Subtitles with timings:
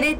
[0.00, 0.16] なん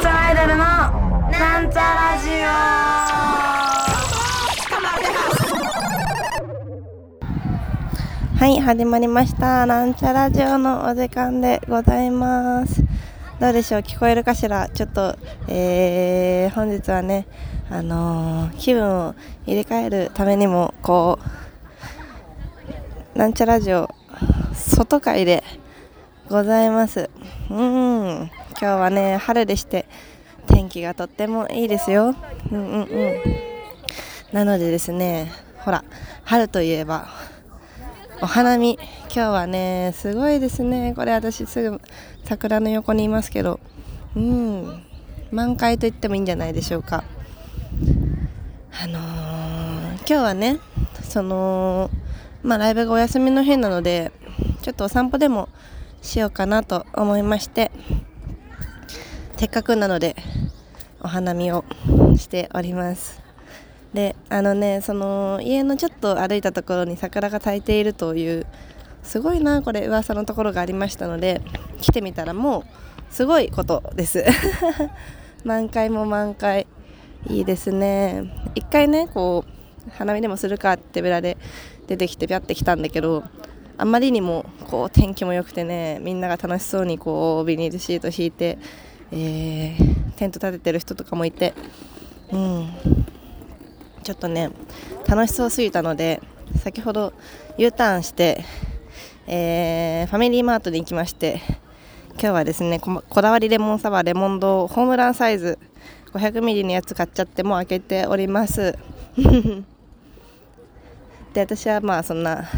[0.00, 0.64] ちゃらアイドルの
[1.30, 2.30] なんちゃラジ
[8.36, 9.64] はい始まりました。
[9.66, 12.79] なんちゃラジオのお時間でございます。
[13.40, 13.80] どうでしょう？
[13.80, 14.68] 聞こえるかしら？
[14.68, 15.16] ちょっと、
[15.48, 17.26] えー、本日はね
[17.70, 19.14] あのー、気分を
[19.46, 21.18] 入れ替えるためにもこ
[23.14, 23.88] うなんちゃラジオ
[24.52, 25.42] 外会で
[26.28, 27.08] ございます。
[27.48, 27.58] うん。
[27.58, 29.86] 今日はね春でして
[30.46, 32.14] 天気がとってもいいですよ。
[32.52, 33.14] うんうんうん。
[34.34, 35.82] なのでですねほら
[36.24, 37.08] 春といえば
[38.22, 38.78] お花見。
[39.04, 40.92] 今日はねすごいですね。
[40.94, 41.80] これ私すぐ
[42.24, 43.60] 桜の横にいますけど。
[44.14, 44.82] うん。
[45.30, 47.04] 満開と言ってもいいんじゃないでしょうか。
[48.82, 50.58] あのー、今日はね
[51.02, 51.90] その
[52.42, 54.12] まあライブがお休みの日なので
[54.60, 55.48] ちょっとお散歩でも
[56.02, 57.70] しようかなと思いまして
[59.36, 60.14] せっかくなので
[61.00, 61.64] お花見を
[62.16, 63.19] しております。
[63.94, 68.46] であのねその家のちょっと歩いたところに桜が咲いているという
[69.02, 71.40] すごいなこれ噂のところがありましたので
[71.80, 74.24] 来てみたらもうすごいことです。
[75.44, 76.66] 満開も満開。
[77.28, 78.24] いいですね。
[78.54, 81.36] 一回ねこう花見でもするかってべらで
[81.86, 83.24] 出てきてぴゃってきたんだけど
[83.76, 88.58] あまりにもこう天気も良くてねみんなが楽しそうにこうビニールシート引いて
[89.12, 91.54] えー、テント立ててる人とかもいて、
[92.32, 92.70] うん、
[94.02, 94.50] ちょっとね
[95.06, 96.20] 楽しそうすぎたので
[96.62, 97.12] 先ほど
[97.58, 98.44] U ターンして、
[99.26, 101.40] えー、ファミリーマートに行きまして
[102.12, 105.58] 今日はですねこだわりレモンサワーレモンドホームランサイズ
[106.12, 108.76] 500ml のやつ買っちゃってもう開けております。
[111.32, 112.48] で私はまあそんな1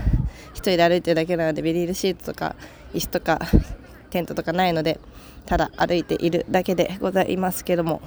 [0.55, 2.57] 人で歩いてるだけなのでビニールシートとか
[2.95, 3.39] 椅子とか
[4.11, 4.99] テントとかないので
[5.45, 8.01] ただ歩いているだけでございますけども。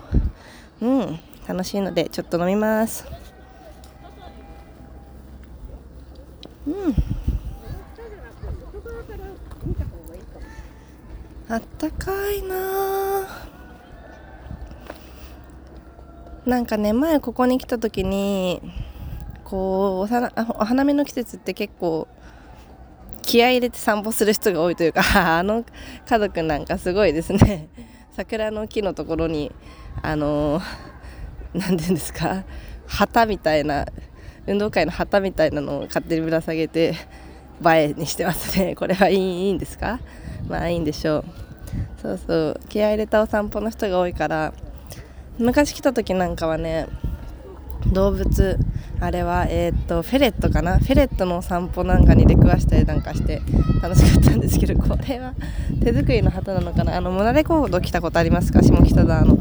[0.81, 1.19] うん。
[1.47, 3.05] 楽しいのでちょっと飲みます。
[6.67, 6.95] うん。
[11.47, 13.45] あったかいな。
[16.45, 18.61] なんかね前ここに来た時に
[19.43, 22.07] こうお花お花見の季節って結構
[23.21, 25.01] 気合い入れて散歩する人が多いというか
[25.37, 25.63] あの
[26.07, 27.69] 家族なんかすごいですね。
[28.15, 29.51] 桜の木のところに
[30.01, 30.61] あの
[31.55, 32.43] 何て言うんですか？
[32.87, 33.85] 旗みたいな
[34.45, 36.93] 運動会の旗みたいなのを勝手にぶら下げて
[37.65, 38.75] 映えにしてますね。
[38.75, 39.99] これはいいいいんですか？
[40.47, 41.25] まあいいんでしょう。
[42.01, 42.59] そうそう。
[42.69, 44.53] 気合い入れたお散歩の人が多いから
[45.39, 46.87] 昔来た時なんかはね
[47.91, 48.59] 動物
[48.99, 50.77] あれはえー、っとフェレットかな？
[50.77, 53.41] フェレットのお散歩なんかに出くわしたりなんかして
[53.81, 55.33] 楽しかったんですけどこれは
[55.83, 56.97] 手作りの旗なのかな？
[56.97, 58.61] あのモナレコード来たことありますか？
[58.61, 59.37] 下北沢の。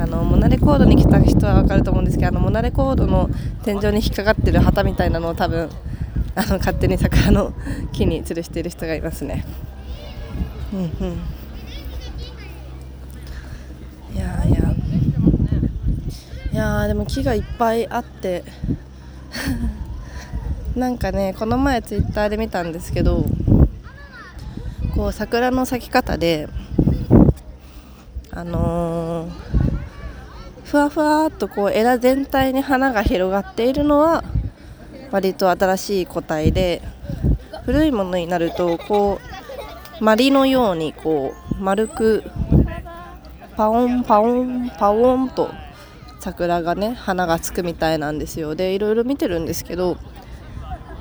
[0.00, 3.28] あのモナレコードに来た人は分かると思うんですけどあのモナレコードの
[3.64, 5.68] 天井に引っかかってる旗みたいなのを多分
[6.34, 7.52] あの勝手に桜の
[7.92, 9.44] 木に吊るしている人がいますね。
[10.72, 11.40] うんうん。
[14.14, 14.74] いやいや
[16.52, 18.42] いやでも木がいっぱいあって
[20.74, 23.24] なんかねこの前ツイッターで見たんですけど
[24.94, 26.48] こう桜の咲き方で
[28.32, 29.59] あのー、
[30.70, 34.22] ふわふわっとこう枝全体に花が広がっているのは
[35.10, 36.80] 割と新しい個体で
[37.64, 39.18] 古いものになるとこ
[40.00, 42.22] うまりのようにこう丸く
[43.56, 45.50] パオンパオンパオンと
[46.20, 48.54] 桜がね花がつくみたいなんですよ。
[48.54, 49.98] でいろいろ見てるんですけど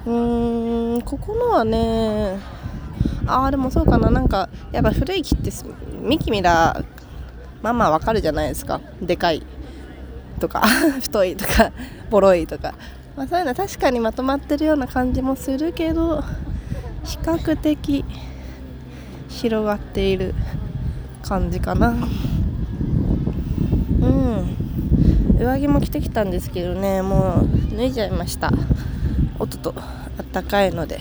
[0.07, 2.39] うーんここのはね
[3.27, 4.09] あーでもそうかな。
[4.09, 5.51] なんかやっぱ古い木って
[6.01, 6.83] 幹見ら
[7.61, 8.81] まあまあわかるじゃないですか。
[8.99, 9.45] でかい。
[10.39, 10.61] とか
[11.01, 11.71] 太いとか
[12.09, 12.73] ボロいとか、
[13.15, 16.23] まあ、そういうのは確かにまとまってるような感じもするけど
[17.03, 18.05] 比較的
[19.27, 20.33] 広がっている
[21.21, 21.89] 感じかな。
[24.01, 24.55] うん。
[25.39, 28.51] 上着も着てきたんですけどねもう脱いじゃいました。
[29.37, 30.99] おっととあったかいので。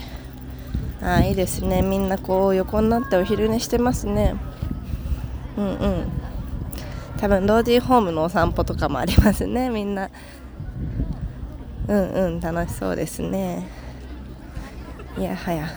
[1.01, 1.83] あいいですね。
[1.83, 4.35] みんなこう横になってお昼寝してますね。
[5.57, 6.28] うんうん。
[7.19, 10.09] 多分老人ホームのお散歩とかもありますね みんな。
[11.89, 13.67] うんうん楽しそうですね。
[15.17, 15.69] いやはや。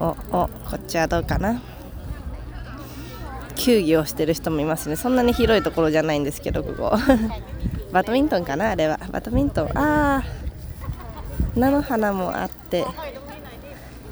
[0.00, 1.60] おおこっちはどうかな。
[3.54, 4.96] 球技をしてる人もいますね。
[4.96, 6.98] そんなに広いところじゃないんですけどここ。
[7.92, 8.98] バドミントンかなあれは。
[9.12, 9.78] バドミントン。
[9.78, 10.24] ああ
[11.54, 12.84] 菜の花もあって。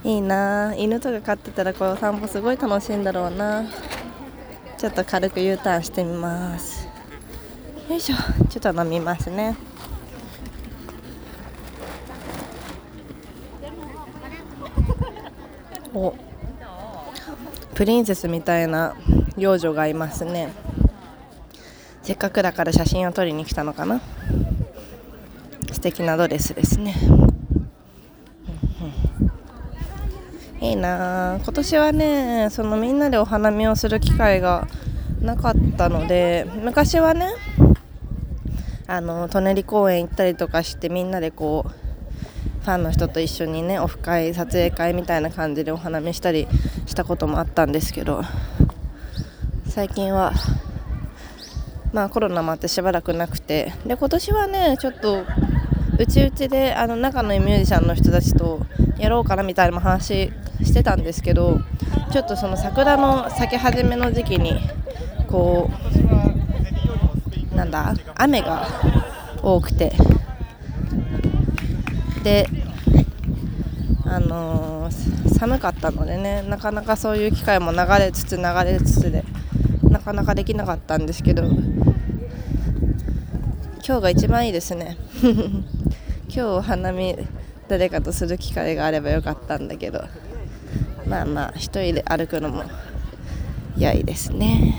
[0.05, 0.75] いいな。
[0.77, 3.65] 犬とか飼ってたらこう散歩すごい楽しいんだろうな。
[4.83, 6.89] ちょっと軽く U ターンしてみます。
[7.89, 8.17] よいしょ。
[8.49, 9.55] ちょっと飲みますね。
[15.95, 16.13] お。
[17.77, 18.97] プリンセスみたいな
[19.37, 20.53] 幼女がいますね。
[22.03, 24.01] せっかくだから写真を撮りに来たのかな。
[25.71, 27.31] 素敵なドレスですね、うんうん、
[30.63, 31.41] いいな。
[31.43, 34.69] 今年はねそのみんなでお花見をする機会が
[35.21, 37.27] なかったので昔はね
[38.87, 46.47] あの舎人公園行ったりとかしてみんなでこうファンの人と一緒にねオフ会撮影会みたいな感じでお花見したり
[46.87, 48.23] したこともあったんですけど
[49.67, 50.33] 最近は
[51.93, 55.25] まあコロナもあってしばらくなくてで今年はねちょっと
[55.99, 58.65] うちうちであの仲のいいミュージシャンの人たちと
[58.99, 60.33] やろうかなみたいな話
[60.65, 61.61] してたんですけど
[62.13, 64.61] ちょっとその桜の咲き始めの時期に
[65.29, 65.71] こ
[67.53, 68.67] うなんだ雨が
[69.43, 69.93] 多くて。
[72.23, 72.47] で
[74.05, 79.25] あのー、寒かったのでねなかなかそういう機会も流れつつ流れつつで
[79.83, 81.45] なかなかできなかったんですけど
[83.85, 84.97] 今日が一番いいですね。
[86.29, 87.17] 今日お花見
[87.69, 90.05] 誰かとする機会があればよかったんだけど。
[91.13, 92.65] まあまあ一人で歩くのも
[93.77, 94.75] 良いですね。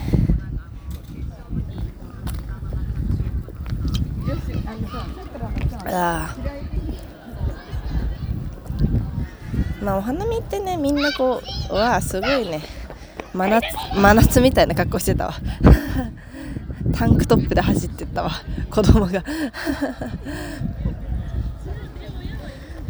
[5.86, 6.38] ああ
[9.84, 11.40] まあお花見ってねみんなこ
[11.70, 12.64] うわあすごいね。
[13.32, 13.64] 真夏
[13.96, 15.36] 真夏みたいな格好してたわ。
[16.96, 18.32] タンクトップで走ってったわ。
[18.72, 19.24] 子供が。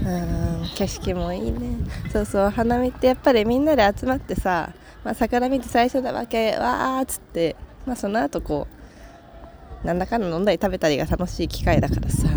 [0.06, 1.78] うん景色もいいね。
[2.12, 4.72] そうそう花見ってやっぱりみんなで集まってさ、
[5.04, 7.56] まあ、桜見て最初だわけわーっつって、
[7.86, 8.68] まあ、その後こ
[9.84, 12.28] うなんだかんだ飲んだり食べたりが楽しい機会だからさ。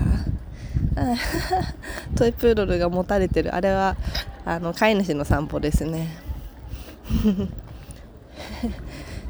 [2.17, 3.55] トイプードルが持たれてる。
[3.55, 3.97] あれは
[4.45, 6.09] あの飼い主の散歩ですね。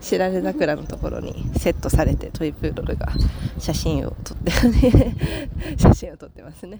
[0.00, 3.08] 知られ桜のところにセットされてトイプードルが
[3.58, 4.52] 写真を撮って
[5.76, 6.78] 写真を撮ってますね。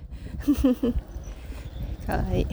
[2.07, 2.47] かわい。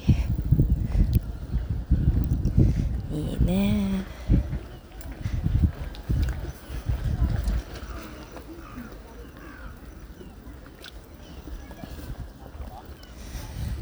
[3.12, 4.04] いいいね。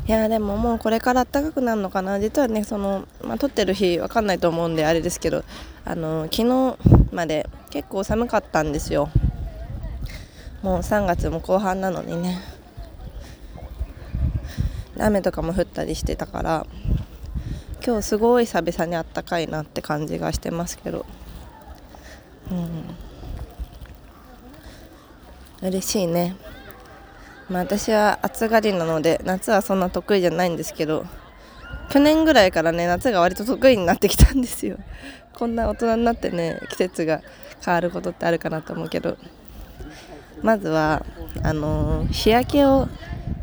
[0.08, 2.20] いやでももうこれから暖かくなるのかな。
[2.20, 5.46] 実はねその、まあ、撮ってる日わかんないと思うんであれですけど
[5.86, 6.78] あの昨日
[7.14, 9.10] まで結構寒かったんですよ。
[10.62, 12.40] もう3月も後半なのにね
[15.02, 16.68] 雨とかも降ったりしてたから
[17.86, 21.06] 今日すごい久々にあったかいなって感じがしてますけど。
[22.52, 22.96] うん。
[25.68, 26.36] 嬉しいね。
[27.50, 31.06] まあ、私は暑がりなので夏はそんな得意じゃないんですけど
[31.90, 34.78] 去年ぐらいからね夏が割と得意になってきたんですよ。
[35.34, 37.22] こんな大人になってね季節が
[37.64, 39.18] 変わることってあるかなと思うけど。
[40.42, 41.06] まずは
[41.44, 42.88] あのー、日焼けを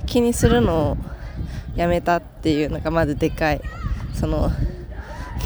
[0.07, 0.97] 気にするのを
[1.79, 3.61] やめたっていうのがまずでかい。
[4.13, 4.51] その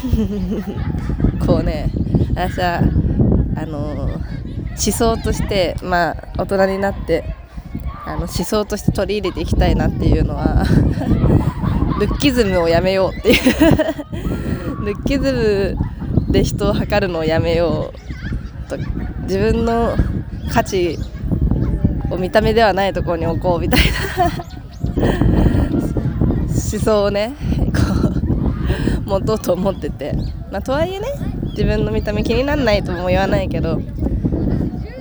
[1.45, 1.89] こうね
[2.35, 2.81] 私は
[3.55, 4.19] あの、思
[4.75, 7.35] 想としてまあ大人になって
[8.05, 10.65] あの思想として取り入れていきたいなっていうのは
[12.01, 13.37] ルッキズムをやめようっていう。
[14.83, 15.77] ルッキズ
[16.27, 17.93] ムで人を測るのをやめよ
[18.65, 18.77] うと。
[19.21, 19.95] 自分の
[20.51, 20.97] 価値
[22.09, 23.79] を見た目ではないところに置こうみたい
[24.17, 24.31] な。
[26.73, 27.35] 思想をね
[27.67, 28.09] こ
[29.05, 30.13] う 持とうと思ってて、
[30.51, 31.07] まあ、とはいえね
[31.51, 33.79] 自分の見た目気にならないとも言わないけど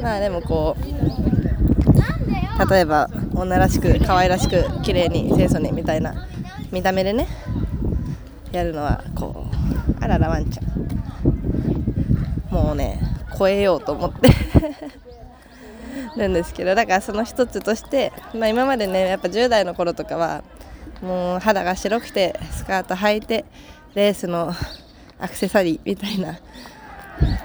[0.02, 6.26] まあでもこう例えば女らしく可愛らしく綺麗に清楚にみたいな
[6.70, 7.26] 見た目でね
[8.52, 9.46] やるのはこ
[9.98, 10.72] うあららワンちゃん。
[12.52, 13.00] もうね
[13.38, 14.28] 超えようと思って。
[16.16, 20.42] なんですけどだからその一つとして、まあ、今までねやっぱ10代の頃とかは
[21.02, 23.44] もう肌が白くてスカート履いて
[23.94, 24.52] レースの
[25.18, 26.38] アクセサリーみたいな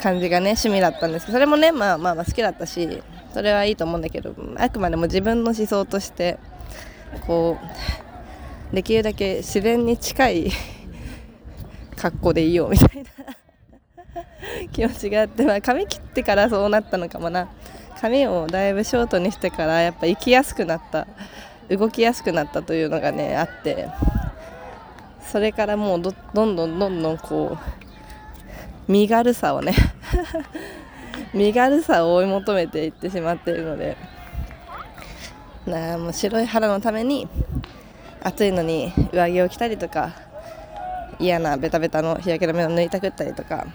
[0.02, 6.38] 感じがね趣味だったんですけどそれもねまあまあまあ好きだったしそれはいいと思うんだけどあくまでも自分の思想として
[7.26, 7.58] こ
[8.72, 10.52] うできるだけ自然に近い
[11.96, 13.10] 格好でいようみたいな
[14.72, 17.48] 気持ちがあって、まあ、髪切ってからそうなったのかもな。
[18.00, 21.08] 髪をだいぶショートにしてからやっぱ行きやすくなった
[21.70, 23.90] 動きやすくなったというのがねあって
[25.22, 26.12] それからもうど
[26.46, 27.58] んどんどんどんこ
[28.88, 29.74] う身軽さをね
[31.34, 33.98] 身軽さを追い求めていってしまっているので
[35.66, 37.28] なもう白い肌のために
[38.24, 40.14] 暑いのに上着を着たりとか
[41.20, 43.68] 嫌なベタベタの日焼け止めを抜いたくったりとか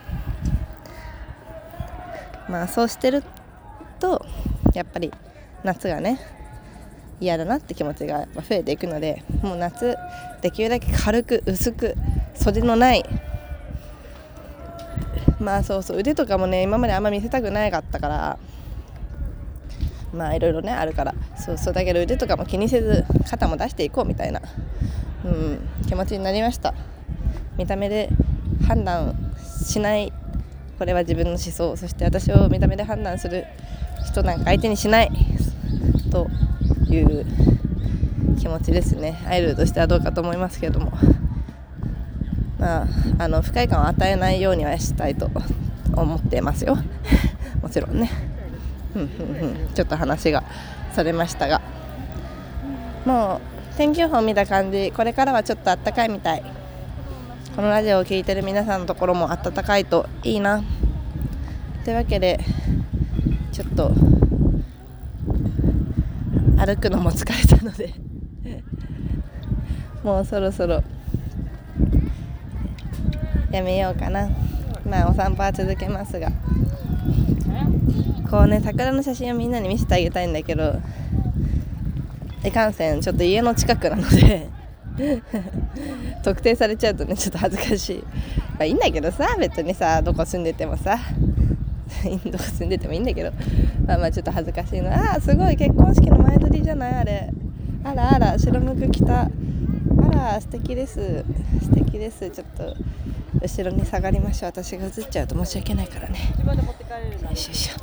[2.48, 3.22] まあそうしてる
[4.00, 4.24] と
[4.74, 5.12] やっぱり
[5.64, 6.18] 夏がね
[7.22, 9.96] 嫌だなって気持ちが増えていくのでもう夏
[10.40, 11.96] できるだけ軽く薄く
[12.34, 13.04] 袖のない
[15.38, 18.38] まあそうそう腕とかもね今まであんま見せたくないかったから
[20.12, 24.42] まあいろいろねあるからそうそうだけど腕とかも気にせず肩も出していこうみたいな、
[25.24, 26.74] うん、気持ちになりました。
[27.56, 28.08] 見た目で
[28.66, 29.14] 判断
[29.64, 30.12] しない
[30.78, 33.44] これは自分の思想そして私を見た目で判断する
[34.06, 35.10] 人なんか相手にしない
[36.10, 36.28] と
[36.96, 37.26] いう
[38.38, 39.20] 気持ちですね。
[39.26, 40.92] アイドルとしてはどうかと思いますけれども。
[42.58, 42.86] まあ
[43.18, 45.30] あの不快感を与えないようにはしたいと
[45.94, 46.76] 思ってますよ。
[47.60, 48.10] もちろんね。
[49.74, 50.44] ちょっと話が
[50.94, 51.60] それましたが。
[53.04, 53.40] も
[53.74, 56.42] う天気予報見た感じこれからはちょっとあったかいみたい。
[57.56, 60.62] このラジオを聴いてる皆さんのところも暖かいといいな。
[61.84, 62.38] というわけで
[63.50, 63.92] ちょっと
[66.64, 67.92] 歩くのも疲れたので。
[70.04, 70.84] もうそろそろ。
[73.50, 74.28] やめようかな。
[74.88, 76.30] まあお散歩は続けますが。
[78.30, 80.80] こうね桜の写真をみんなに見せてあげたいんだけど。
[82.44, 84.48] いかんせんちょっと家の近くなので。
[86.22, 88.04] 特定されちゃうとねちょっと恥ずかしい、
[88.50, 90.98] まあ、いいんだけどさ別にさどこ住んでてもさ。
[92.10, 93.32] どこ住んでてもいいんだけど。
[93.86, 96.94] まあまあちょっと恥ずかしいのああすごい結婚式の前撮りじゃない？
[96.94, 97.30] あれ。
[97.84, 99.22] あらあら白むく着た。
[99.22, 99.28] あ
[100.12, 101.24] ら素敵です。
[101.62, 102.30] 素敵です。
[102.30, 102.76] ちょっと
[103.40, 104.50] 後ろに下がりましょう。
[104.50, 106.18] 私が映っちゃうと申し訳ないからね。
[106.44, 106.52] よ
[107.32, 107.74] いしょよいしょ。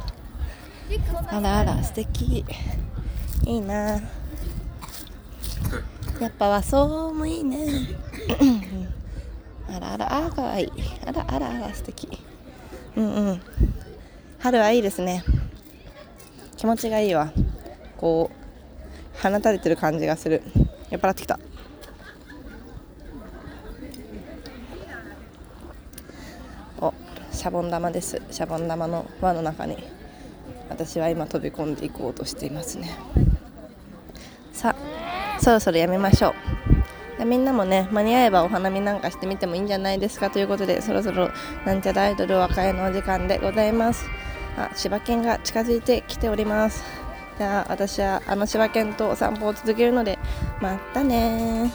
[1.29, 2.45] あらあら素敵。
[3.45, 3.99] いいな。
[6.19, 7.65] やっぱ和装もいいね。
[9.67, 10.71] あらあらあかわいい。
[11.05, 12.09] あらあらあら素敵。
[12.95, 13.41] うんうん。
[14.39, 15.23] 春はいいですね。
[16.55, 17.31] 気持ちがいいわ。
[17.97, 20.41] こう放たれてる感じがする。
[20.89, 21.37] 酔っ払ってきた。
[26.79, 26.93] お
[27.31, 28.21] シャボン玉です。
[28.31, 29.77] シャボン玉の輪の中に
[30.69, 32.97] 私は今飛び込んでいこうとしていますね。
[34.53, 36.33] さあそろそろやめましょ
[37.19, 37.25] う。
[37.25, 41.29] みんなもね間に合えばお花見なんかしてみてもいいんじゃないですかということでそろそろ
[41.65, 44.05] なんちゃらアイドル和解のお時間でございます。
[44.57, 46.83] あ柴犬が近づいてきております。
[47.37, 50.19] じゃあ私はあの柴犬とお散歩を続けるので
[50.61, 51.71] またね